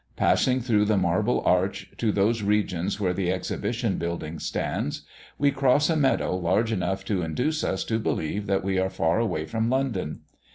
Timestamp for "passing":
0.15-0.61